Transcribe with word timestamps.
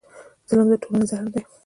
ظلم 0.49 0.67
د 0.71 0.73
ټولنې 0.83 1.05
زهر 1.09 1.27
دی. 1.33 1.41